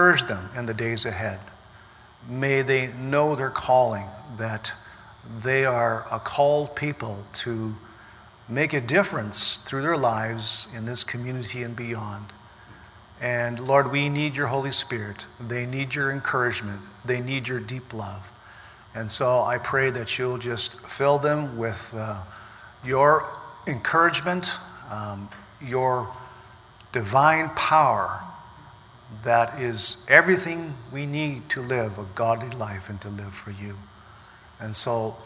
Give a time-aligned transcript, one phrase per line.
[0.00, 1.38] Encourage them in the days ahead.
[2.26, 4.06] May they know their calling,
[4.38, 4.72] that
[5.42, 7.74] they are a called people to
[8.48, 12.32] make a difference through their lives in this community and beyond.
[13.20, 15.26] And Lord, we need your Holy Spirit.
[15.38, 18.26] They need your encouragement, they need your deep love.
[18.94, 22.22] And so I pray that you'll just fill them with uh,
[22.82, 23.26] your
[23.66, 24.54] encouragement,
[24.90, 25.28] um,
[25.60, 26.08] your
[26.90, 28.22] divine power
[29.24, 33.76] that is everything we need to live a godly life and to live for you.
[34.60, 35.16] And so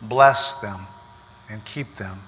[0.00, 0.86] bless them
[1.50, 2.20] and keep them.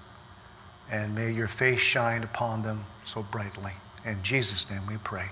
[0.90, 3.72] And may your face shine upon them so brightly.
[4.04, 5.26] In Jesus' name we pray.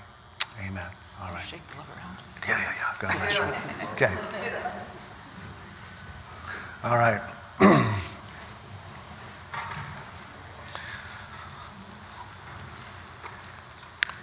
[0.66, 0.91] Amen.
[1.23, 1.45] All right.
[1.47, 2.16] Shake the love around.
[2.47, 2.95] Yeah, yeah, yeah.
[2.98, 3.45] God bless you.
[3.95, 4.12] Okay.
[6.83, 7.20] All right.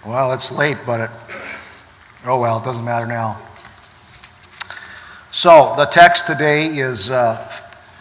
[0.06, 1.10] well, it's late, but it,
[2.24, 3.40] oh well, it doesn't matter now.
[5.30, 7.36] So, the text today is uh,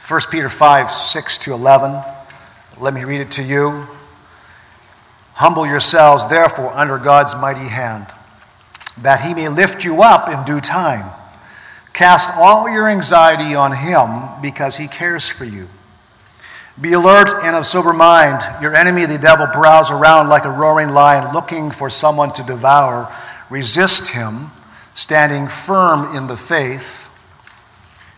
[0.08, 2.04] 1 Peter 5 6 to 11.
[2.80, 3.88] Let me read it to you.
[5.34, 8.06] Humble yourselves, therefore, under God's mighty hand,
[8.98, 11.10] that he may lift you up in due time.
[11.94, 15.68] Cast all your anxiety on him because he cares for you.
[16.80, 18.42] Be alert and of sober mind.
[18.62, 23.14] Your enemy, the devil, prowls around like a roaring lion looking for someone to devour.
[23.52, 24.50] Resist him,
[24.94, 27.10] standing firm in the faith,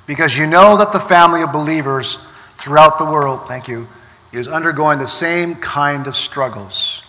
[0.06, 2.20] because you know that the family of believers
[2.58, 3.88] throughout the world, thank you,
[4.32, 7.04] is undergoing the same kind of struggles.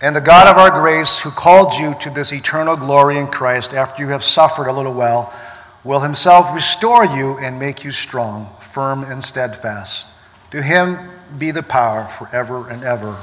[0.00, 3.74] And the God of our grace, who called you to this eternal glory in Christ
[3.74, 5.32] after you have suffered a little while,
[5.82, 10.06] will himself restore you and make you strong, firm, and steadfast.
[10.52, 10.96] To him
[11.38, 13.16] be the power forever and ever.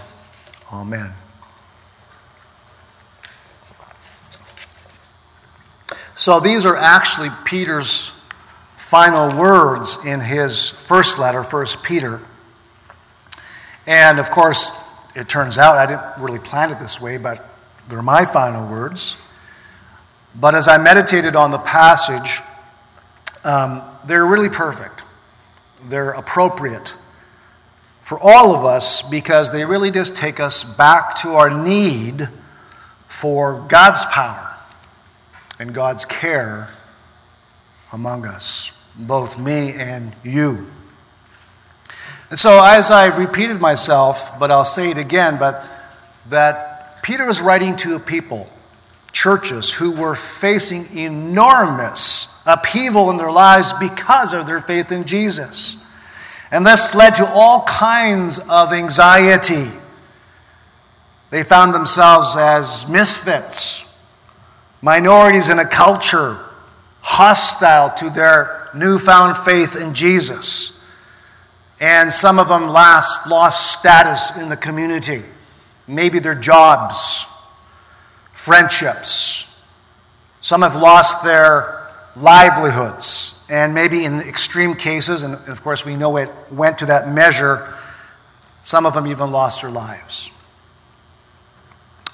[0.74, 1.14] Amen.
[6.18, 8.14] So these are actually Peter's
[8.78, 12.22] final words in his first letter, First Peter.
[13.86, 14.72] And of course,
[15.14, 17.46] it turns out I didn't really plan it this way, but
[17.90, 19.18] they're my final words.
[20.34, 22.42] But as I meditated on the passage,
[23.44, 25.02] um, they're really perfect.
[25.90, 26.96] They're appropriate
[28.04, 32.30] for all of us because they really just take us back to our need
[33.10, 34.55] for God's power
[35.60, 36.70] and God's care
[37.92, 40.68] among us, both me and you.
[42.30, 45.64] And so, as I've repeated myself, but I'll say it again, but
[46.30, 48.50] that Peter was writing to a people,
[49.12, 55.78] churches, who were facing enormous upheaval in their lives because of their faith in Jesus.
[56.52, 59.70] And this led to all kinds of anxiety.
[61.30, 63.85] They found themselves as misfits,
[64.86, 66.38] minorities in a culture
[67.02, 70.80] hostile to their newfound faith in Jesus.
[71.80, 75.24] And some of them last, lost status in the community,
[75.88, 77.26] maybe their jobs,
[78.34, 79.60] friendships.
[80.42, 83.44] Some have lost their livelihoods.
[83.50, 87.74] And maybe in extreme cases, and of course we know it went to that measure,
[88.62, 90.30] some of them even lost their lives.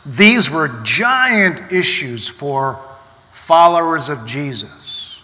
[0.06, 2.80] These were giant issues for
[3.32, 5.22] followers of Jesus.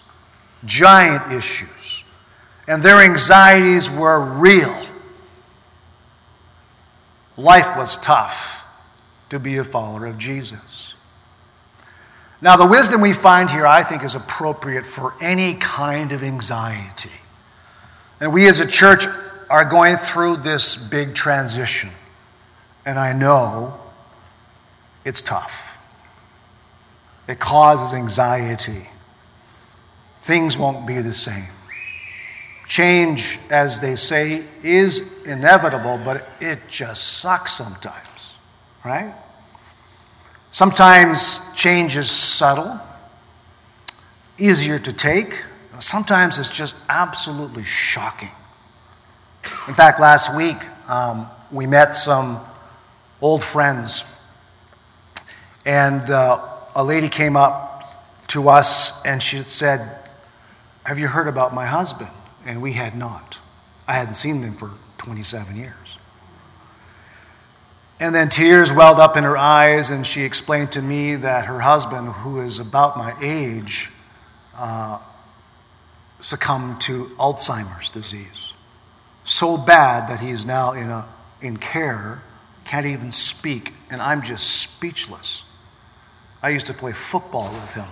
[0.64, 2.04] Giant issues
[2.68, 4.78] and their anxieties were real.
[7.36, 8.66] Life was tough
[9.30, 10.94] to be a follower of Jesus.
[12.40, 17.10] Now, the wisdom we find here, I think, is appropriate for any kind of anxiety.
[18.20, 19.06] And we as a church
[19.48, 21.90] are going through this big transition.
[22.84, 23.80] And I know
[25.08, 25.78] it's tough,
[27.26, 28.86] it causes anxiety.
[30.20, 31.48] Things won't be the same.
[32.66, 38.36] Change, as they say, is inevitable, but it just sucks sometimes,
[38.84, 39.14] right?
[40.50, 42.78] Sometimes change is subtle,
[44.36, 45.42] easier to take.
[45.78, 48.28] Sometimes it's just absolutely shocking.
[49.68, 50.58] In fact, last week
[50.90, 52.40] um, we met some
[53.22, 54.04] old friends,
[55.64, 56.44] and uh,
[56.74, 57.84] a lady came up
[58.28, 59.98] to us and she said,
[60.84, 62.10] Have you heard about my husband?
[62.48, 63.38] and we had not.
[63.86, 65.74] I hadn't seen them for 27 years.
[68.00, 71.60] And then tears welled up in her eyes, and she explained to me that her
[71.60, 73.90] husband, who is about my age,
[74.56, 74.98] uh,
[76.20, 78.54] succumbed to Alzheimer's disease.
[79.24, 81.06] So bad that he is now in, a,
[81.42, 82.22] in care,
[82.64, 85.44] can't even speak, and I'm just speechless.
[86.42, 87.88] I used to play football with him.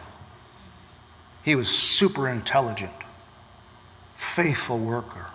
[1.43, 2.93] He was super intelligent,
[4.17, 5.27] faithful worker.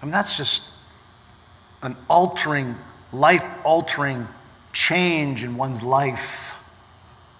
[0.00, 0.64] I mean, that's just
[1.82, 2.76] an altering,
[3.12, 4.26] life altering
[4.72, 6.54] change in one's life.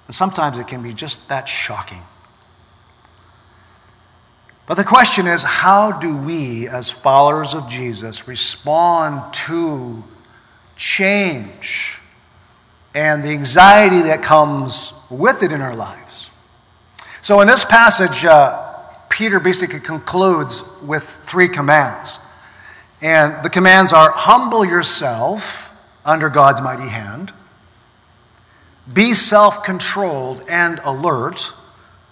[0.06, 2.02] And sometimes it can be just that shocking.
[4.66, 10.02] But the question is how do we, as followers of Jesus, respond to
[10.76, 11.99] change
[12.94, 16.30] and the anxiety that comes with it in our lives?
[17.22, 18.70] So, in this passage, uh,
[19.08, 22.18] Peter basically concludes with three commands.
[23.02, 27.32] And the commands are humble yourself under God's mighty hand,
[28.92, 31.52] be self controlled and alert,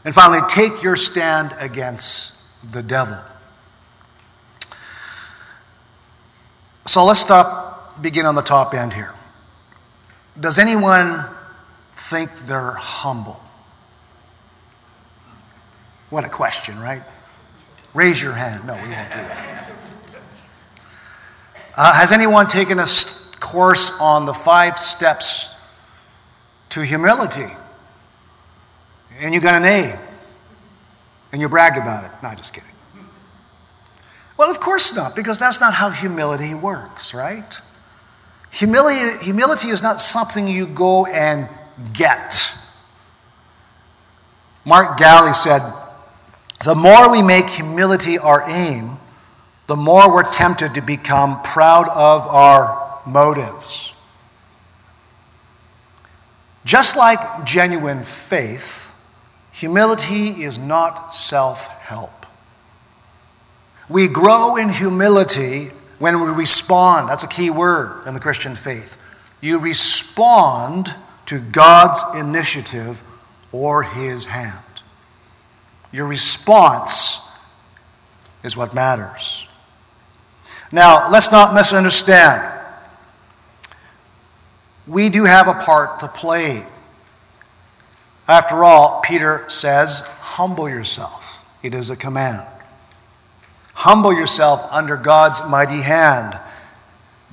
[0.04, 2.32] and finally, take your stand against
[2.72, 3.18] the devil.
[6.86, 9.12] So let's stop, begin on the top end here.
[10.40, 11.24] Does anyone
[11.92, 13.40] think they're humble?
[16.10, 17.02] What a question, right?
[17.92, 18.66] Raise your hand.
[18.66, 19.72] No, we won't do that.
[21.74, 22.86] Uh, has anyone taken a
[23.40, 25.54] course on the five steps
[26.70, 27.46] to humility?
[29.20, 29.98] And you got an A.
[31.32, 32.10] And you bragged about it.
[32.22, 32.70] No, just kidding.
[34.36, 37.60] Well, of course not, because that's not how humility works, right?
[38.50, 41.48] Humility, humility is not something you go and
[41.92, 42.54] get.
[44.64, 45.62] Mark Galli said,
[46.64, 48.98] The more we make humility our aim,
[49.66, 53.92] the more we're tempted to become proud of our motives.
[56.64, 58.88] Just like genuine faith,
[59.58, 62.26] Humility is not self help.
[63.88, 67.08] We grow in humility when we respond.
[67.08, 68.96] That's a key word in the Christian faith.
[69.40, 70.94] You respond
[71.26, 73.02] to God's initiative
[73.52, 74.58] or His hand.
[75.92, 77.20] Your response
[78.42, 79.46] is what matters.
[80.70, 82.54] Now, let's not misunderstand.
[84.86, 86.64] We do have a part to play
[88.28, 91.46] after all, Peter says, humble yourself.
[91.62, 92.46] It is a command.
[93.78, 96.36] Humble yourself under God's mighty hand.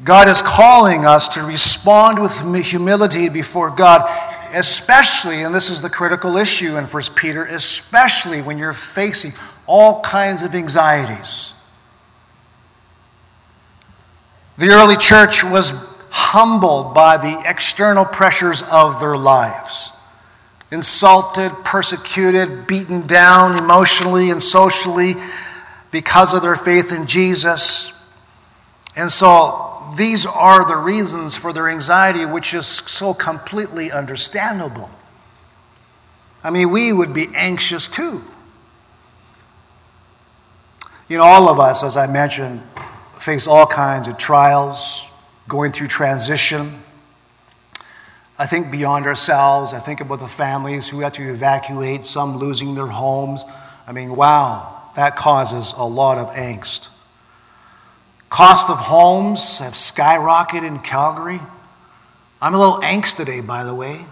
[0.04, 4.08] God is calling us to respond with humility before God,
[4.54, 9.34] especially, and this is the critical issue in 1 Peter, especially when you're facing
[9.66, 11.56] all kinds of anxieties.
[14.60, 15.72] The early church was
[16.12, 19.94] humbled by the external pressures of their lives
[20.72, 25.16] insulted, persecuted, beaten down emotionally and socially
[25.96, 27.94] because of their faith in Jesus.
[28.98, 34.90] And so these are the reasons for their anxiety, which is so completely understandable.
[36.44, 38.22] I mean, we would be anxious too.
[41.08, 42.62] You know, all of us, as I mentioned,
[43.18, 45.08] face all kinds of trials,
[45.48, 46.84] going through transition
[48.38, 49.74] I think beyond ourselves.
[49.74, 53.46] I think about the families who had to evacuate, some losing their homes.
[53.88, 56.90] I mean, wow, that causes a lot of angst.
[58.30, 61.40] Cost of homes have skyrocketed in Calgary.
[62.42, 64.06] I'm a little angst today, by the way.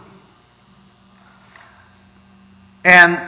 [2.86, 3.20] And,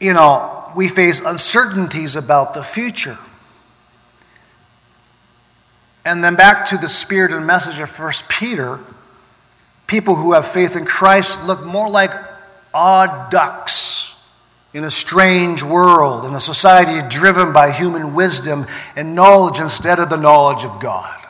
[0.00, 3.18] you know, we face uncertainties about the future.
[6.04, 8.80] And then back to the spirit and message of First Peter
[9.86, 12.10] people who have faith in Christ look more like
[12.72, 14.13] odd ducks
[14.74, 18.66] in a strange world, in a society driven by human wisdom
[18.96, 21.24] and knowledge instead of the knowledge of God.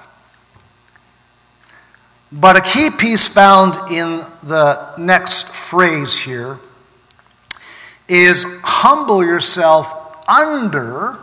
[2.32, 6.58] But a key piece found in the next phrase here
[8.08, 9.92] is humble yourself
[10.26, 11.18] under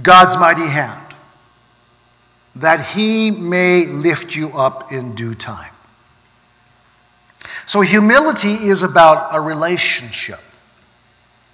[0.00, 1.02] God's mighty hand
[2.56, 5.72] that he may lift you up in due time.
[7.66, 10.40] So, humility is about a relationship.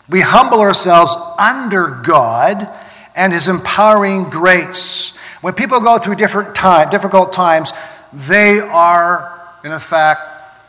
[0.09, 2.69] We humble ourselves under God
[3.17, 5.17] and His empowering grace.
[5.41, 7.73] When people go through different time, difficult times,
[8.13, 10.21] they are, in effect,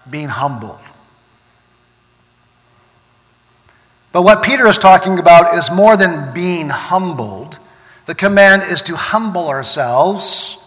[0.09, 0.79] being humbled.
[4.13, 7.57] But what Peter is talking about is more than being humbled.
[8.05, 10.62] The command is to humble ourselves,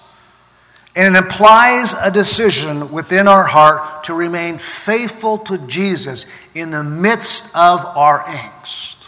[0.97, 6.25] and it implies a decision within our heart to remain faithful to Jesus
[6.55, 9.07] in the midst of our angst.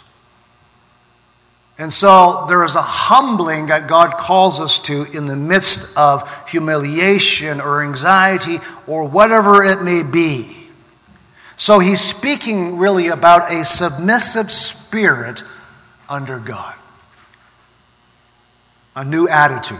[1.79, 6.29] And so there is a humbling that God calls us to in the midst of
[6.47, 10.55] humiliation or anxiety or whatever it may be.
[11.57, 15.43] So he's speaking really about a submissive spirit
[16.07, 16.75] under God,
[18.95, 19.79] a new attitude.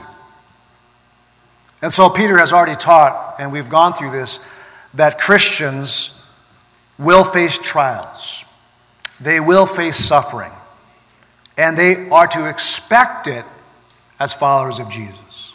[1.82, 4.46] And so Peter has already taught, and we've gone through this,
[4.96, 6.16] that Christians
[6.98, 8.44] will face trials,
[9.22, 10.52] they will face suffering,
[11.58, 13.46] and they are to expect it
[14.20, 15.54] as followers of Jesus.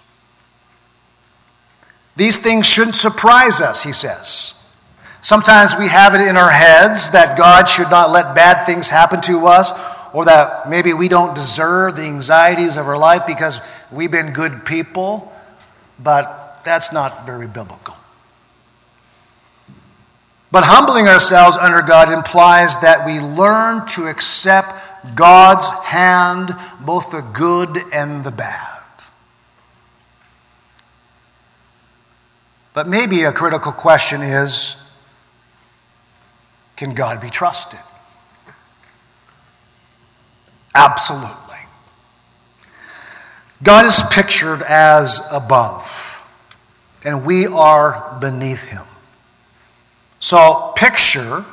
[2.16, 4.54] These things shouldn't surprise us, he says.
[5.21, 9.21] Sometimes we have it in our heads that God should not let bad things happen
[9.23, 9.73] to us,
[10.12, 14.64] or that maybe we don't deserve the anxieties of our life because we've been good
[14.64, 15.33] people,
[15.98, 17.96] but that's not very biblical.
[20.50, 27.22] But humbling ourselves under God implies that we learn to accept God's hand, both the
[27.22, 28.70] good and the bad.
[32.72, 34.76] But maybe a critical question is
[36.76, 37.78] can God be trusted?
[40.74, 41.43] Absolutely.
[43.64, 46.23] God is pictured as above,
[47.02, 48.85] and we are beneath him.
[50.21, 51.47] So picture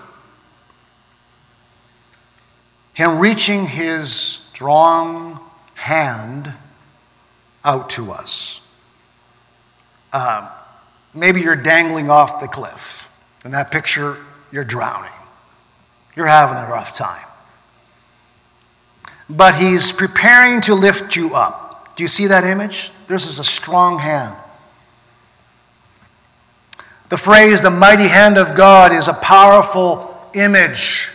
[2.94, 5.40] him reaching his strong
[5.76, 6.52] hand
[7.64, 8.60] out to us.
[10.12, 10.50] Uh,
[11.14, 13.10] maybe you're dangling off the cliff.
[13.46, 14.18] In that picture,
[14.52, 15.12] you're drowning.
[16.18, 17.26] You're having a rough time.
[19.30, 21.71] But he's preparing to lift you up.
[22.02, 22.92] Do you see that image?
[23.08, 24.36] This is a strong hand.
[27.10, 31.10] The phrase, the mighty hand of God, is a powerful image,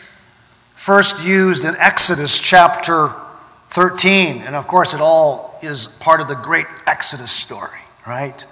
[0.76, 3.12] first used in Exodus chapter
[3.70, 4.42] 13.
[4.42, 8.46] And of course, it all is part of the great Exodus story, right?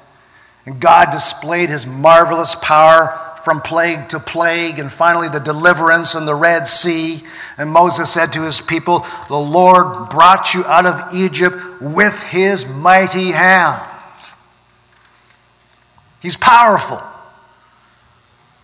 [0.67, 6.25] And God displayed his marvelous power from plague to plague, and finally the deliverance in
[6.25, 7.23] the Red Sea.
[7.59, 12.67] And Moses said to his people, The Lord brought you out of Egypt with his
[12.67, 13.83] mighty hand.
[16.21, 17.03] He's powerful.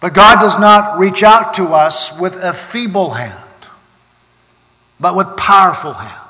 [0.01, 3.39] But God does not reach out to us with a feeble hand,
[4.99, 6.30] but with powerful hands.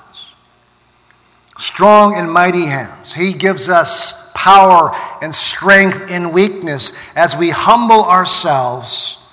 [1.60, 3.12] Strong and mighty hands.
[3.12, 9.30] He gives us power and strength in weakness as we humble ourselves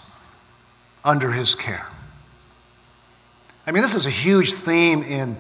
[1.06, 1.88] under his care.
[3.66, 5.38] I mean, this is a huge theme in,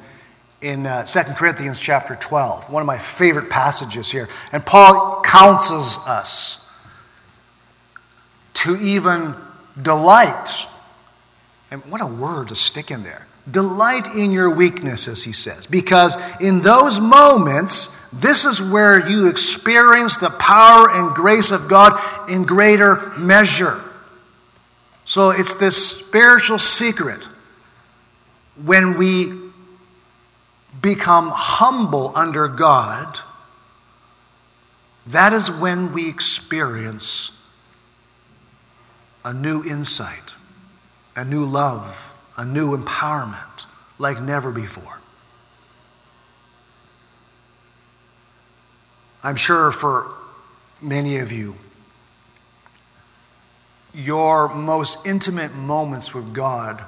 [0.61, 4.29] in uh, 2 Corinthians chapter 12, one of my favorite passages here.
[4.53, 6.65] And Paul counsels us
[8.53, 9.35] to even
[9.81, 10.67] delight.
[11.69, 13.26] And what a word to stick in there.
[13.49, 20.17] Delight in your weaknesses, he says, because in those moments, this is where you experience
[20.17, 23.79] the power and grace of God in greater measure.
[25.05, 27.23] So it's this spiritual secret.
[28.65, 29.31] When we
[30.81, 33.19] become humble under God,
[35.07, 37.31] that is when we experience
[39.23, 40.33] a new insight,
[41.15, 43.65] a new love, a new empowerment
[43.97, 44.99] like never before.
[49.23, 50.11] I'm sure for
[50.81, 51.55] many of you,
[53.93, 56.83] your most intimate moments with God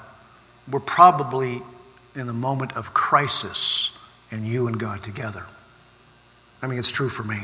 [0.72, 1.62] were probably
[2.16, 3.98] in the moment of crisis
[4.32, 5.44] and you and God together.
[6.62, 7.40] I mean, it's true for me.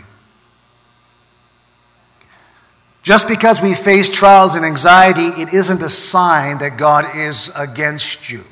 [3.06, 8.32] Just because we face trials and anxiety, it isn't a sign that God is against
[8.32, 8.44] you.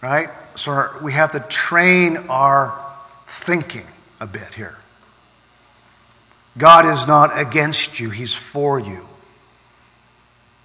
[0.00, 0.28] Right?
[0.54, 2.80] So we have to train our
[3.26, 3.84] thinking
[4.20, 4.76] a bit here.
[6.56, 9.08] God is not against you, He's for you.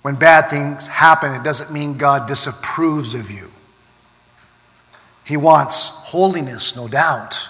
[0.03, 3.49] When bad things happen, it doesn't mean God disapproves of you.
[5.23, 7.49] He wants holiness, no doubt.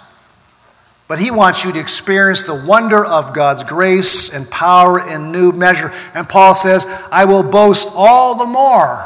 [1.11, 5.51] But He wants you to experience the wonder of God's grace and power in new
[5.51, 5.91] measure.
[6.13, 9.05] And Paul says, I will boast all the more.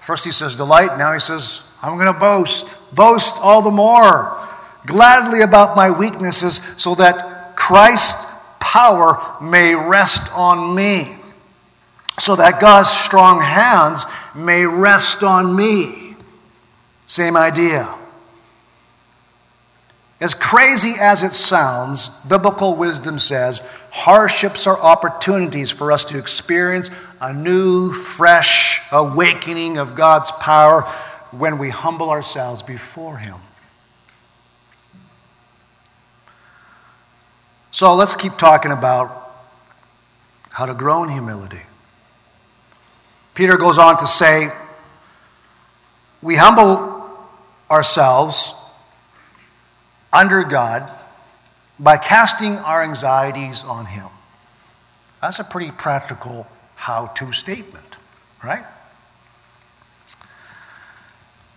[0.00, 0.96] First he says, delight.
[0.96, 2.74] Now he says, I'm going to boast.
[2.94, 4.34] Boast all the more.
[4.86, 11.16] Gladly about my weaknesses, so that Christ's power may rest on me,
[12.18, 16.16] so that God's strong hands may rest on me.
[17.04, 17.94] Same idea.
[20.22, 23.60] As crazy as it sounds, biblical wisdom says
[23.90, 30.82] hardships are opportunities for us to experience a new, fresh awakening of God's power
[31.32, 33.34] when we humble ourselves before Him.
[37.72, 39.28] So let's keep talking about
[40.52, 41.62] how to grow in humility.
[43.34, 44.52] Peter goes on to say,
[46.22, 47.10] We humble
[47.68, 48.54] ourselves
[50.12, 50.90] under God
[51.78, 54.08] by casting our anxieties on Him.
[55.20, 57.96] That's a pretty practical how to statement,
[58.42, 58.64] right?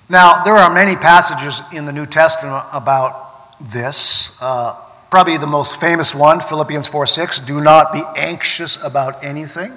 [0.07, 4.39] Now, there are many passages in the New Testament about this.
[4.39, 4.75] Uh,
[5.09, 9.73] probably the most famous one, Philippians 4 6, do not be anxious about anything.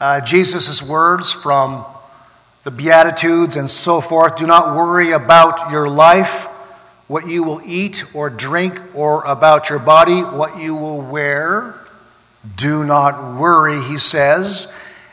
[0.00, 1.84] Uh, Jesus' words from
[2.62, 6.46] the Beatitudes and so forth do not worry about your life,
[7.06, 11.74] what you will eat or drink, or about your body, what you will wear.
[12.56, 14.72] Do not worry, he says.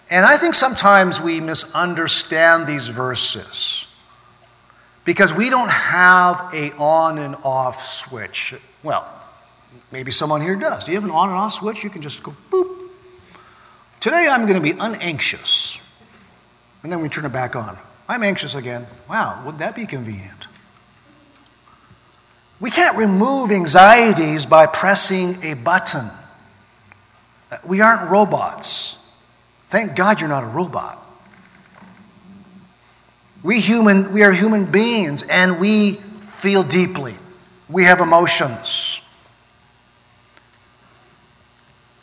[0.10, 3.88] And I think sometimes we misunderstand these verses
[5.06, 8.54] because we don't have a on and off switch.
[8.84, 9.08] Well,
[9.92, 10.86] maybe someone here does.
[10.86, 11.84] Do you have an on and off switch?
[11.84, 12.90] You can just go boop.
[14.02, 15.78] Today I'm going to be unanxious.
[16.84, 17.78] And then we turn it back on.
[18.10, 18.88] I'm anxious again.
[19.10, 20.48] Wow, would that be convenient?
[22.62, 26.12] We can't remove anxieties by pressing a button.
[27.50, 28.98] Uh, we aren't robots.
[29.70, 31.00] Thank God you're not a robot.
[33.42, 37.16] We human, we are human beings and we feel deeply.
[37.68, 39.02] We have emotions.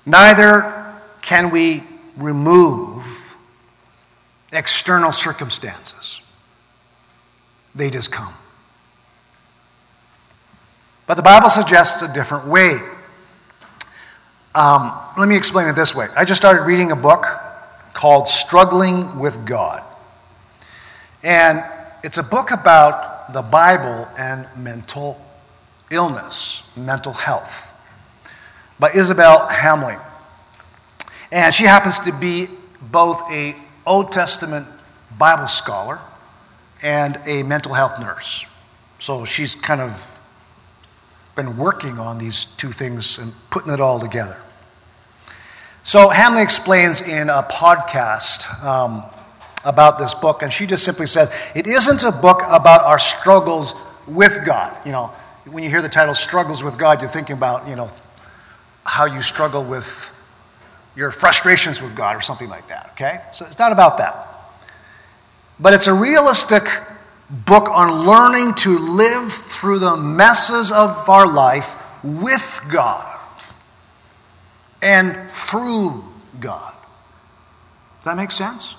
[0.04, 1.84] Neither can we
[2.16, 3.36] remove
[4.50, 6.20] external circumstances.
[7.76, 8.34] They just come.
[11.08, 12.78] But the Bible suggests a different way.
[14.54, 16.06] Um, let me explain it this way.
[16.14, 17.26] I just started reading a book
[17.94, 19.82] called Struggling with God.
[21.22, 21.64] And
[22.04, 25.18] it's a book about the Bible and mental
[25.90, 27.74] illness, mental health,
[28.78, 29.96] by Isabelle Hamley.
[31.32, 32.50] And she happens to be
[32.82, 34.66] both a Old Testament
[35.16, 36.00] Bible scholar
[36.82, 38.44] and a mental health nurse.
[38.98, 40.17] So she's kind of
[41.38, 44.36] been working on these two things and putting it all together.
[45.84, 49.04] So Hamley explains in a podcast um,
[49.64, 53.74] about this book, and she just simply says, It isn't a book about our struggles
[54.08, 54.76] with God.
[54.84, 55.12] You know,
[55.44, 57.88] when you hear the title Struggles with God, you're thinking about, you know,
[58.82, 60.10] how you struggle with
[60.96, 63.20] your frustrations with God or something like that, okay?
[63.32, 64.26] So it's not about that.
[65.60, 66.64] But it's a realistic
[67.30, 73.18] book on learning to live through the messes of our life with God
[74.80, 76.04] and through
[76.40, 76.72] God.
[77.98, 78.76] Does that make sense?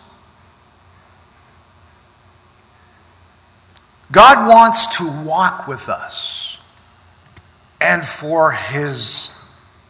[4.12, 6.60] God wants to walk with us.
[7.82, 9.32] And for his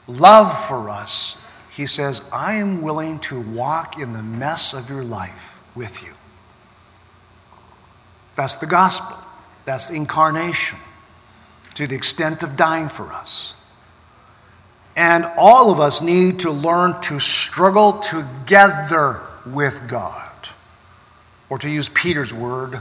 [0.08, 1.38] love for us,
[1.72, 6.13] he says, I am willing to walk in the mess of your life with you.
[8.39, 9.17] That's the gospel.
[9.65, 10.80] That's the incarnation
[11.73, 13.54] to the extent of dying for us.
[14.95, 20.32] And all of us need to learn to struggle together with God.
[21.49, 22.80] Or to use Peter's word,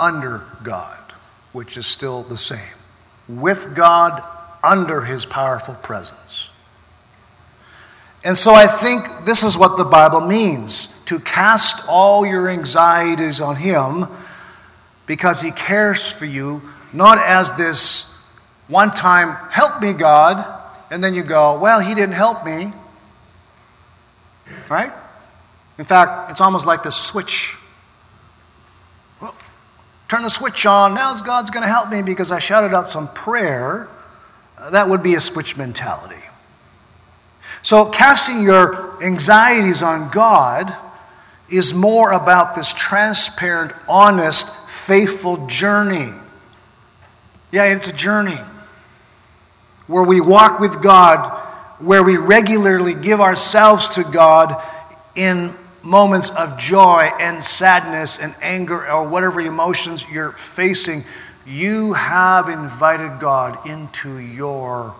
[0.00, 0.98] under God,
[1.52, 2.58] which is still the same.
[3.28, 4.20] With God
[4.64, 6.50] under his powerful presence.
[8.24, 13.40] And so I think this is what the Bible means to cast all your anxieties
[13.40, 14.08] on him
[15.12, 18.18] because he cares for you, not as this
[18.66, 20.42] one time, help me, God,
[20.90, 22.72] and then you go, well, he didn't help me.
[24.70, 24.90] Right?
[25.76, 27.58] In fact, it's almost like the switch
[30.08, 30.94] turn the switch on.
[30.94, 33.90] Now God's going to help me because I shouted out some prayer.
[34.56, 36.24] Uh, that would be a switch mentality.
[37.60, 40.74] So, casting your anxieties on God
[41.50, 46.12] is more about this transparent, honest, faithful journey.
[47.52, 48.38] Yeah, it's a journey
[49.86, 51.40] where we walk with God,
[51.78, 54.60] where we regularly give ourselves to God
[55.14, 61.04] in moments of joy and sadness and anger or whatever emotions you're facing,
[61.46, 64.94] you have invited God into your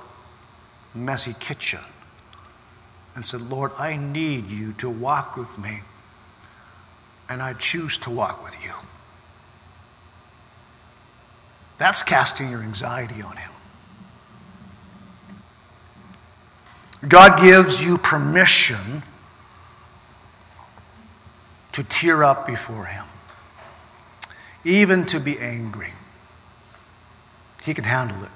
[0.95, 1.81] messy kitchen
[3.14, 5.81] and said, Lord, I need you to walk with me,
[7.29, 8.73] and I choose to walk with you.
[11.83, 13.51] That's casting your anxiety on Him.
[17.09, 19.03] God gives you permission
[21.73, 23.05] to tear up before Him,
[24.64, 25.90] even to be angry.
[27.64, 28.31] He can handle it.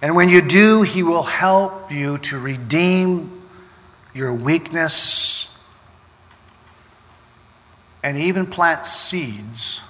[0.00, 3.42] And when you do, He will help you to redeem
[4.14, 5.58] your weakness
[8.04, 9.80] and even plant seeds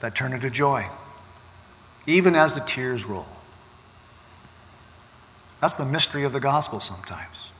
[0.00, 0.86] that turn into joy,
[2.06, 3.26] even as the tears roll.
[5.60, 7.50] That's the mystery of the gospel sometimes.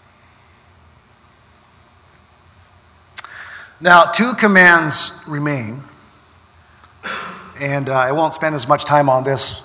[3.81, 5.83] Now, two commands remain,
[7.61, 9.63] and uh, I won't spend as much time on this,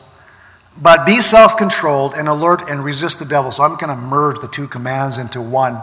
[0.77, 3.51] but be self controlled and alert and resist the devil.
[3.51, 5.81] So I'm going to merge the two commands into one.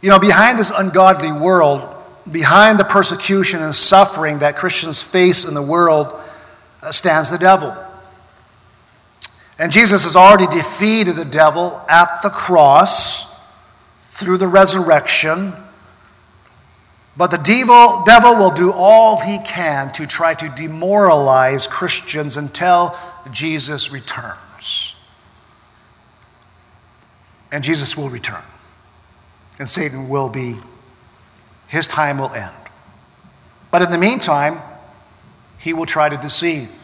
[0.00, 1.97] You know, behind this ungodly world,
[2.30, 6.18] behind the persecution and suffering that Christians face in the world,
[6.82, 7.76] uh, stands the devil.
[9.58, 13.26] And Jesus has already defeated the devil at the cross
[14.12, 15.52] through the resurrection.
[17.16, 22.96] But the devil, devil will do all he can to try to demoralize Christians until
[23.32, 24.94] Jesus returns.
[27.50, 28.42] And Jesus will return.
[29.58, 30.56] And Satan will be,
[31.68, 32.54] his time will end.
[33.70, 34.60] But in the meantime,
[35.58, 36.74] he will try to deceive.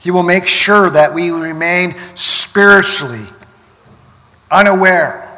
[0.00, 3.26] He will make sure that we remain spiritually
[4.50, 5.30] unaware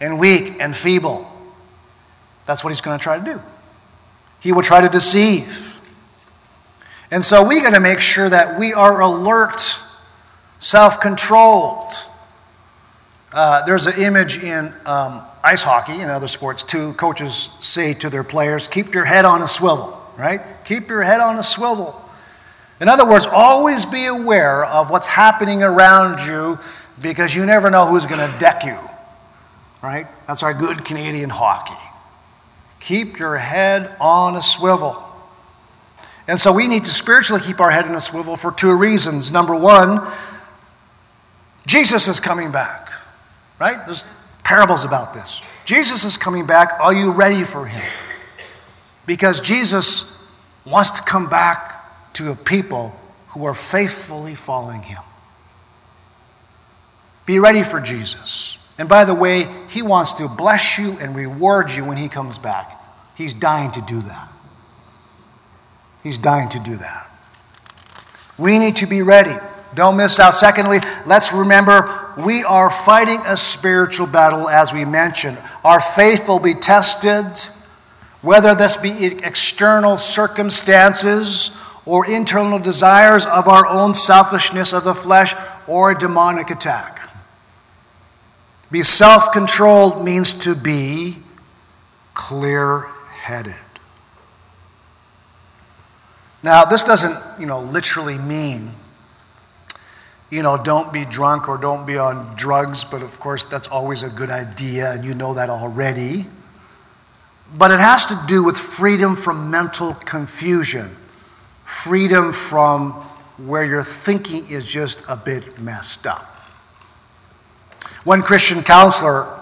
[0.00, 1.30] and weak and feeble.
[2.44, 3.40] That's what he's going to try to do.
[4.40, 5.80] He will try to deceive.
[7.10, 9.80] And so we got to make sure that we are alert,
[10.60, 11.92] self controlled.
[13.32, 16.92] Uh, there's an image in um, ice hockey and other sports too.
[16.94, 20.40] Coaches say to their players, keep your head on a swivel, right?
[20.64, 22.02] Keep your head on a swivel.
[22.80, 26.58] In other words, always be aware of what's happening around you
[27.00, 28.78] because you never know who's going to deck you.
[29.82, 30.06] Right?
[30.26, 31.74] That's our good Canadian hockey.
[32.80, 35.02] Keep your head on a swivel.
[36.28, 39.32] And so we need to spiritually keep our head in a swivel for two reasons.
[39.32, 40.06] Number one,
[41.66, 42.85] Jesus is coming back.
[43.58, 43.84] Right?
[43.84, 44.04] There's
[44.44, 45.42] parables about this.
[45.64, 46.78] Jesus is coming back.
[46.80, 47.82] Are you ready for him?
[49.06, 50.12] Because Jesus
[50.64, 52.94] wants to come back to a people
[53.28, 55.02] who are faithfully following him.
[57.24, 58.58] Be ready for Jesus.
[58.78, 62.38] And by the way, he wants to bless you and reward you when he comes
[62.38, 62.80] back.
[63.14, 64.28] He's dying to do that.
[66.02, 67.10] He's dying to do that.
[68.38, 69.34] We need to be ready.
[69.74, 70.34] Don't miss out.
[70.34, 75.38] Secondly, let's remember we are fighting a spiritual battle, as we mentioned.
[75.64, 77.26] Our faith will be tested,
[78.22, 85.34] whether this be external circumstances or internal desires of our own selfishness of the flesh
[85.66, 87.10] or a demonic attack.
[88.70, 91.18] Be self controlled means to be
[92.14, 92.88] clear
[93.20, 93.54] headed.
[96.42, 98.72] Now, this doesn't, you know, literally mean,
[100.36, 104.02] you know, don't be drunk or don't be on drugs, but of course that's always
[104.02, 106.26] a good idea, and you know that already.
[107.56, 110.94] But it has to do with freedom from mental confusion
[111.64, 112.92] freedom from
[113.38, 116.24] where your thinking is just a bit messed up.
[118.04, 119.40] One Christian counselor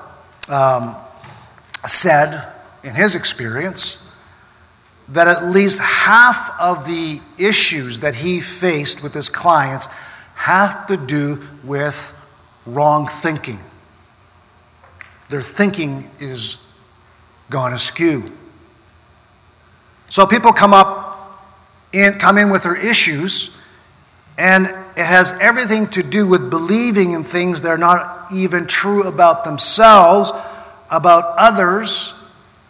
[0.48, 0.96] um,
[1.86, 2.50] said,
[2.82, 4.10] in his experience,
[5.08, 9.86] that at least half of the issues that he faced with his clients
[10.44, 12.12] have to do with
[12.66, 13.58] wrong thinking.
[15.30, 16.58] Their thinking is
[17.48, 18.24] gone askew.
[20.10, 21.40] So people come up
[21.94, 23.56] in, come in with their issues,
[24.36, 29.04] and it has everything to do with believing in things that are not even true
[29.04, 30.30] about themselves,
[30.90, 32.12] about others,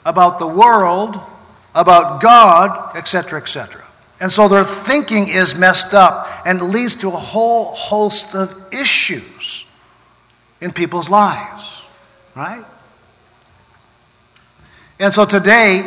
[0.07, 1.19] about the world,
[1.75, 3.84] about God, etc., etc.
[4.25, 9.67] And so their thinking is messed up and leads to a whole host of issues
[10.63, 11.83] in people's lives,
[12.35, 12.65] right?
[14.99, 15.83] And so today,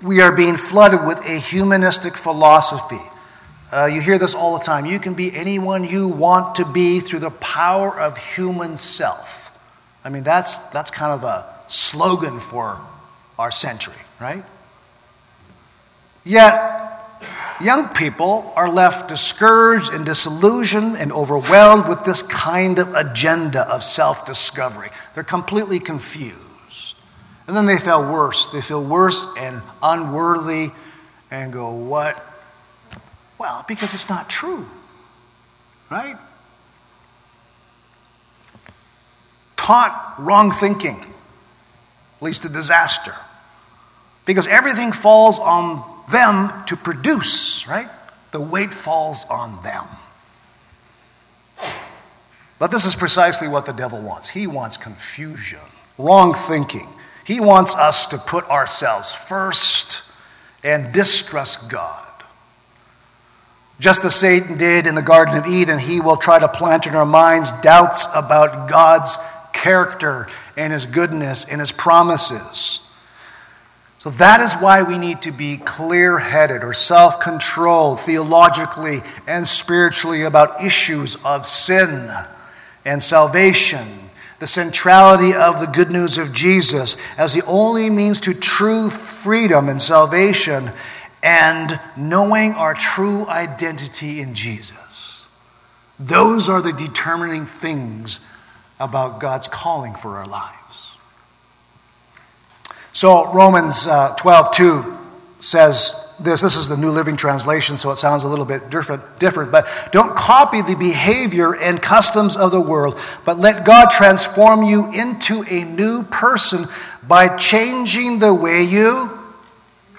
[0.00, 3.02] we are being flooded with a humanistic philosophy.
[3.70, 4.86] Uh, you hear this all the time.
[4.86, 9.54] You can be anyone you want to be through the power of human self.
[10.02, 12.80] I mean, that's, that's kind of a slogan for
[13.38, 14.44] our century, right?
[16.24, 16.91] Yet,
[17.60, 23.84] young people are left discouraged and disillusioned and overwhelmed with this kind of agenda of
[23.84, 24.90] self discovery.
[25.14, 26.96] They're completely confused.
[27.46, 28.46] And then they feel worse.
[28.46, 30.70] They feel worse and unworthy
[31.30, 32.24] and go, What?
[33.38, 34.64] Well, because it's not true,
[35.90, 36.16] right?
[39.56, 41.04] Taught wrong thinking
[42.20, 43.14] leads to disaster
[44.24, 47.88] because everything falls on them to produce, right?
[48.30, 49.84] The weight falls on them.
[52.58, 54.28] But this is precisely what the devil wants.
[54.28, 55.58] He wants confusion,
[55.98, 56.86] wrong thinking.
[57.24, 60.04] He wants us to put ourselves first
[60.62, 62.06] and distrust God.
[63.80, 66.94] Just as Satan did in the Garden of Eden, he will try to plant in
[66.94, 69.18] our minds doubts about God's
[69.52, 72.80] character and his goodness and his promises.
[74.02, 79.46] So that is why we need to be clear headed or self controlled theologically and
[79.46, 82.12] spiritually about issues of sin
[82.84, 83.86] and salvation,
[84.40, 89.68] the centrality of the good news of Jesus as the only means to true freedom
[89.68, 90.72] and salvation,
[91.22, 95.26] and knowing our true identity in Jesus.
[96.00, 98.18] Those are the determining things
[98.80, 100.61] about God's calling for our lives.
[103.02, 104.98] So, Romans uh, 12 2
[105.40, 106.42] says this.
[106.42, 109.50] This is the New Living Translation, so it sounds a little bit different, different.
[109.50, 114.92] But don't copy the behavior and customs of the world, but let God transform you
[114.92, 116.66] into a new person
[117.02, 119.10] by changing the way you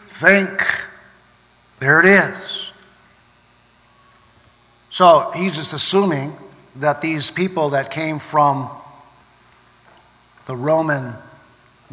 [0.07, 0.65] think.
[1.81, 2.71] There it is.
[4.91, 6.37] So he's just assuming
[6.77, 8.69] that these people that came from
[10.45, 11.15] the Roman,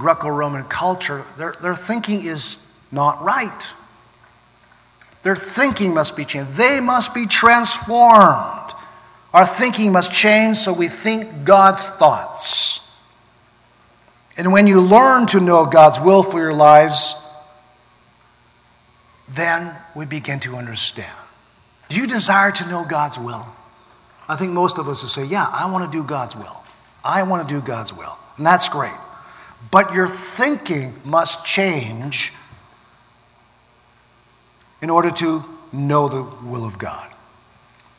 [0.00, 2.58] Greco Roman culture, their, their thinking is
[2.90, 3.68] not right.
[5.22, 6.52] Their thinking must be changed.
[6.52, 8.72] They must be transformed.
[9.34, 12.80] Our thinking must change so we think God's thoughts.
[14.36, 17.14] And when you learn to know God's will for your lives,
[19.28, 21.12] then we begin to understand.
[21.90, 23.44] Do you desire to know God's will?
[24.28, 26.56] I think most of us will say, Yeah, I want to do God's will.
[27.04, 28.16] I want to do God's will.
[28.38, 28.94] And that's great.
[29.70, 32.32] But your thinking must change
[34.82, 37.08] in order to know the will of God.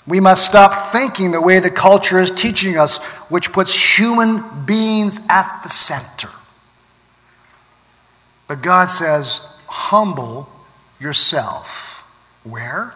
[0.08, 2.98] We must stop thinking the way the culture is teaching us,
[3.30, 6.30] which puts human beings at the center.
[8.48, 10.50] But God says, humble
[11.00, 12.04] yourself.
[12.44, 12.94] Where?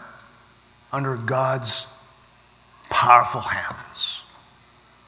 [0.92, 1.88] Under God's
[2.90, 4.24] powerful hands.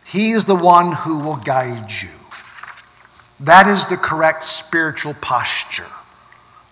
[0.06, 2.10] He is the one who will guide you.
[3.40, 5.86] That is the correct spiritual posture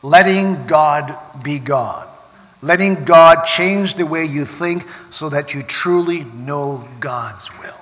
[0.06, 2.08] letting God be God,
[2.62, 7.80] letting God change the way you think so that you truly know God's will.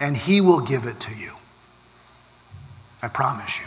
[0.00, 1.32] And He will give it to you.
[3.02, 3.66] I promise you.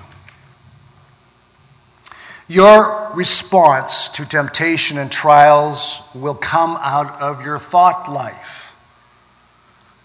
[2.48, 8.76] Your response to temptation and trials will come out of your thought life.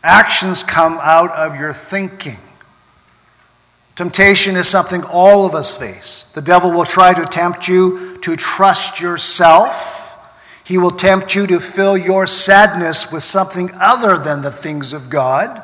[0.02, 2.38] Actions come out of your thinking.
[4.00, 6.24] Temptation is something all of us face.
[6.32, 10.16] The devil will try to tempt you to trust yourself.
[10.64, 15.10] He will tempt you to fill your sadness with something other than the things of
[15.10, 15.62] God.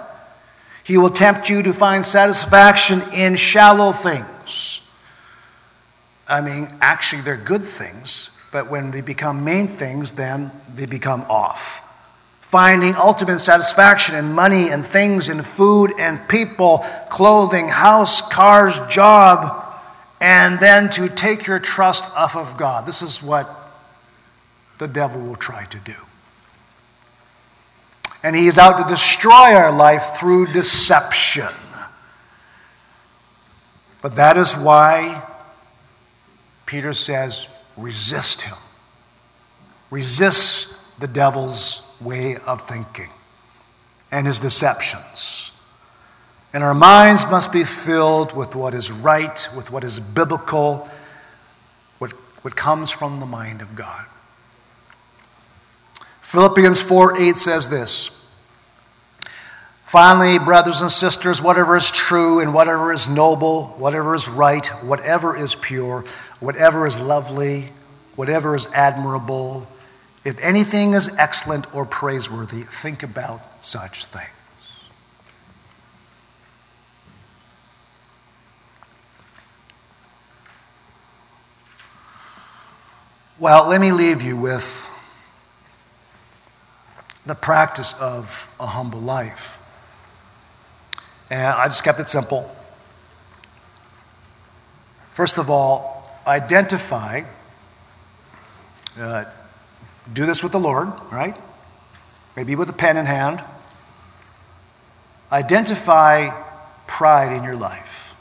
[0.85, 4.83] He will tempt you to find satisfaction in shallow things.
[6.29, 11.23] I mean, actually, they're good things, but when they become main things, then they become
[11.31, 11.86] off
[12.47, 16.79] finding ultimate satisfaction in money and things, in food and people,
[17.09, 19.65] clothing, house, cars, job,
[20.21, 22.87] and then to take your trust off of God.
[22.87, 23.51] This is what
[24.79, 25.97] the devil will try to do.
[28.23, 31.53] And he is out to destroy our life through deception.
[34.03, 35.21] But that is why
[36.65, 38.57] Peter says, resist him.
[39.91, 43.11] Resist the devil's way of thinking
[44.11, 45.53] and his deceptions.
[46.53, 50.89] And our minds must be filled with what is right, with what is biblical,
[51.99, 54.07] what, what comes from the mind of God.
[56.23, 58.11] Philippians 4 8 says this.
[59.87, 65.37] Finally, brothers and sisters, whatever is true and whatever is noble, whatever is right, whatever
[65.37, 66.05] is pure,
[66.41, 67.71] whatever is lovely,
[68.17, 69.67] whatever is admirable,
[70.27, 74.27] if anything is excellent or praiseworthy, think about such things.
[83.39, 84.91] Well, let me leave you with
[87.25, 89.61] the practice of a humble life.
[91.31, 92.51] And I just kept it simple.
[95.13, 97.23] First of all, identify
[98.99, 99.27] uh,
[100.13, 101.37] do this with the Lord, right?
[102.37, 103.43] Maybe with a pen in hand.
[105.33, 106.31] Identify
[106.87, 108.15] pride in your life.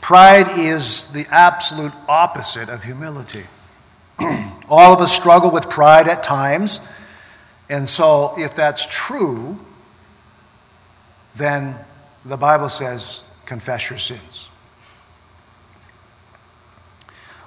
[0.00, 3.44] Pride is the absolute opposite of humility.
[4.68, 6.78] All of us struggle with pride at times.
[7.68, 9.58] And so, if that's true,
[11.34, 11.76] then
[12.24, 14.45] the Bible says, confess your sins.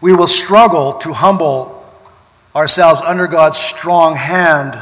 [0.02, 1.76] We will struggle to humble
[2.56, 4.78] ourselves under God's strong hand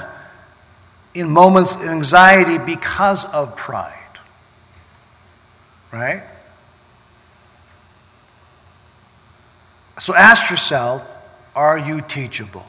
[1.14, 3.94] in moments of anxiety because of pride.
[5.92, 6.24] Right?
[10.00, 11.16] So ask yourself
[11.56, 12.68] are you teachable?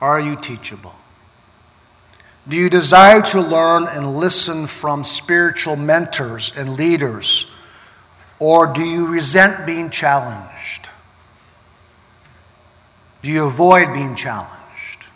[0.00, 0.94] Are you teachable?
[2.46, 7.50] Do you desire to learn and listen from spiritual mentors and leaders?
[8.38, 10.90] Or do you resent being challenged?
[13.22, 15.06] Do you avoid being challenged?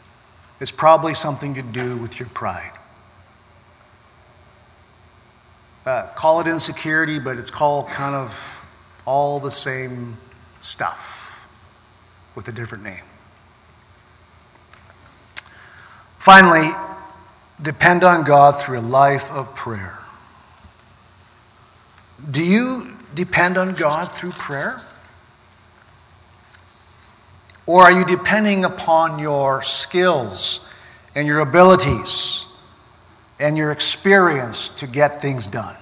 [0.58, 2.72] It's probably something to do with your pride.
[5.86, 8.62] Uh, call it insecurity, but it's called kind of
[9.06, 10.16] all the same
[10.60, 11.48] stuff
[12.34, 13.02] with a different name.
[16.18, 16.70] Finally,
[17.62, 19.98] depend on God through a life of prayer.
[22.30, 24.80] Do you depend on God through prayer?
[27.66, 30.66] Or are you depending upon your skills
[31.14, 32.46] and your abilities
[33.38, 35.76] and your experience to get things done?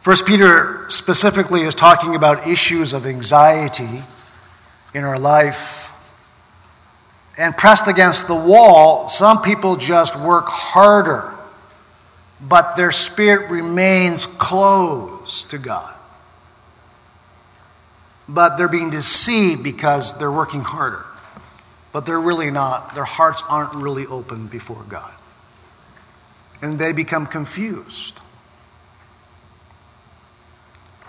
[0.00, 4.02] First Peter specifically is talking about issues of anxiety
[4.94, 5.92] in our life.
[7.38, 11.32] And pressed against the wall, some people just work harder,
[12.40, 15.11] but their spirit remains closed
[15.44, 15.94] to God.
[18.28, 21.04] But they're being deceived because they're working harder.
[21.92, 25.12] But they're really not, their hearts aren't really open before God.
[26.62, 28.14] And they become confused.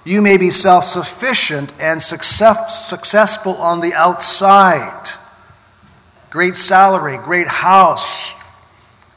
[0.04, 5.10] You may be self sufficient and success, successful on the outside.
[6.30, 8.34] Great salary, great house.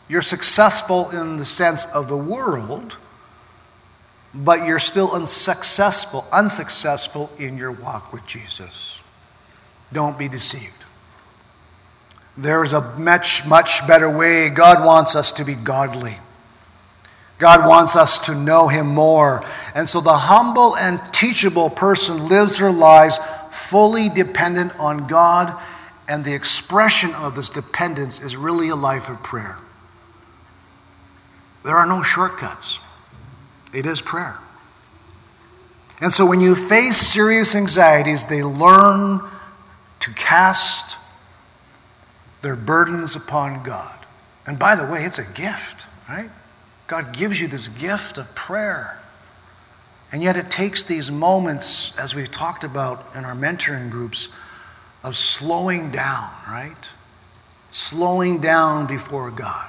[0.09, 2.97] You're successful in the sense of the world,
[4.37, 9.01] but you're still unsuccessful, unsuccessful in your walk with Jesus.
[9.93, 10.85] Don't be deceived.
[12.37, 14.51] There is a much, much better way.
[14.51, 16.19] God wants us to be godly.
[17.39, 19.43] God wants us to know Him more.
[19.75, 23.19] And so the humble and teachable person lives their lives
[23.51, 25.59] fully dependent on God,
[26.09, 29.57] and the expression of this dependence is really a life of prayer.
[31.65, 32.79] There are no shortcuts,
[33.73, 34.39] it is prayer.
[36.01, 39.21] And so when you face serious anxieties, they learn
[40.01, 40.99] to cast
[42.43, 43.95] their burdens upon God.
[44.47, 46.31] And by the way, it's a gift, right?
[46.87, 49.01] God gives you this gift of prayer.
[50.13, 54.29] And yet it takes these moments, as we've talked about in our mentoring groups,
[55.03, 56.77] of slowing down, right?
[57.71, 59.69] Slowing down before God,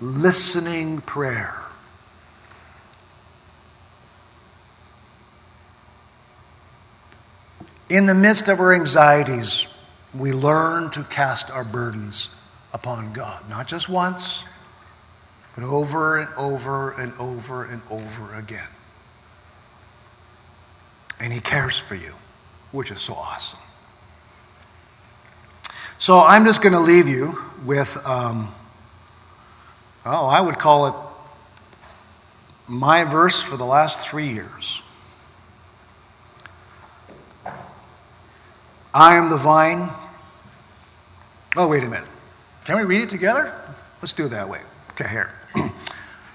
[0.00, 1.62] listening prayer.
[7.88, 9.66] In the midst of our anxieties,
[10.14, 12.28] we learn to cast our burdens
[12.72, 14.44] upon God, not just once
[15.58, 18.68] but over and over and over and over again.
[21.18, 22.14] And He cares for you,
[22.70, 23.58] which is so awesome.
[25.98, 28.54] So I'm just going to leave you with, um,
[30.06, 30.94] oh, I would call it
[32.68, 34.80] my verse for the last three years.
[38.92, 39.90] I am the vine.
[41.56, 42.08] Oh, wait a minute.
[42.64, 43.52] Can we read it together?
[44.00, 44.60] Let's do it that way.
[44.90, 45.30] Okay, here.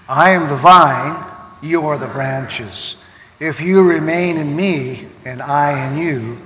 [0.08, 1.24] I am the vine,
[1.62, 3.02] you are the branches.
[3.40, 6.38] If you remain in me and I in you,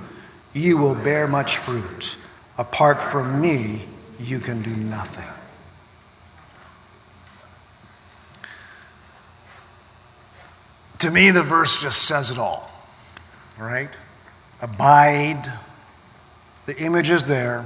[0.53, 2.17] you will bear much fruit.
[2.57, 3.85] Apart from me,
[4.19, 5.27] you can do nothing.
[10.99, 12.69] To me, the verse just says it all,
[13.57, 13.89] right?
[14.61, 15.51] Abide.
[16.69, 17.65] The image is there.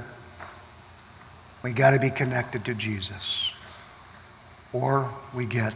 [1.62, 3.54] We got to be connected to Jesus
[4.72, 5.74] or we get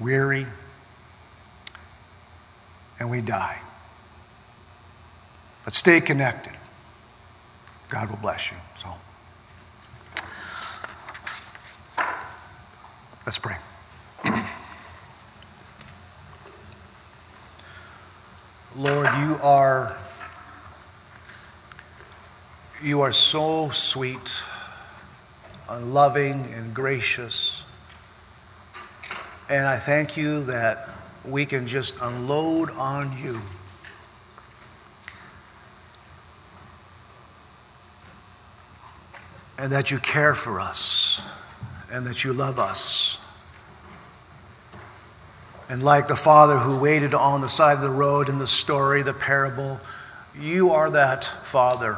[0.00, 0.46] weary
[2.98, 3.60] and we die.
[5.66, 6.54] But stay connected.
[7.90, 8.56] God will bless you.
[8.78, 8.88] So
[13.26, 13.58] let's pray.
[18.74, 19.98] Lord, you are
[22.82, 24.42] you are so sweet
[25.68, 27.64] and loving and gracious.
[29.48, 30.88] And I thank you that
[31.24, 33.40] we can just unload on you.
[39.58, 41.22] And that you care for us
[41.90, 43.18] and that you love us
[45.72, 49.02] And like the father who waited on the side of the road in the story,
[49.02, 49.80] the parable,
[50.38, 51.96] you are that father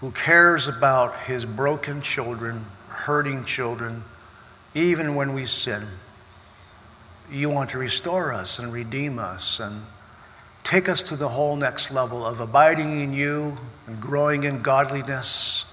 [0.00, 4.02] who cares about his broken children, hurting children,
[4.74, 5.86] even when we sin.
[7.30, 9.82] You want to restore us and redeem us and
[10.64, 15.66] take us to the whole next level of abiding in you and growing in godliness,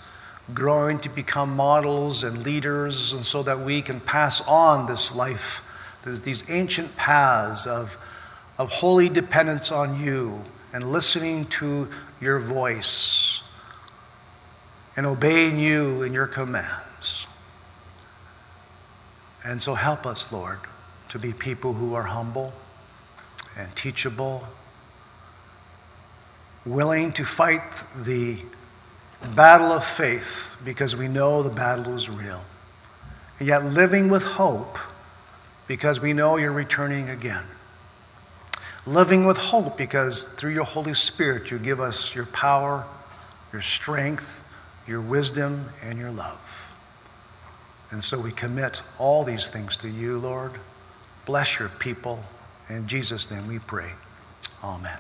[0.53, 5.61] growing to become models and leaders, and so that we can pass on this life,
[6.03, 7.97] these ancient paths of,
[8.57, 10.41] of holy dependence on you
[10.73, 11.87] and listening to
[12.19, 13.36] your voice
[14.97, 17.27] and obeying you in your commands.
[19.45, 20.59] And so help us, Lord,
[21.09, 22.51] to be people who are humble
[23.55, 24.43] and teachable,
[26.65, 27.61] willing to fight
[28.03, 28.37] the
[29.35, 32.43] battle of faith because we know the battle is real,
[33.39, 34.77] and yet living with hope
[35.67, 37.43] because we know you're returning again.
[38.87, 42.85] Living with hope because through your Holy Spirit you give us your power,
[43.51, 44.43] your strength,
[44.87, 46.71] your wisdom, and your love.
[47.91, 50.53] And so we commit all these things to you, Lord.
[51.25, 52.23] Bless your people.
[52.69, 53.91] In Jesus' name we pray.
[54.63, 54.97] Amen.